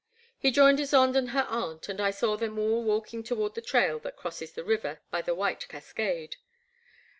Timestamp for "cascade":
5.67-6.37